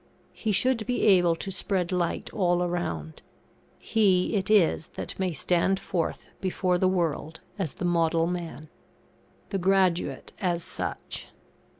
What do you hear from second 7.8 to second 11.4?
model man. [THE GRADUATE AS SUCH.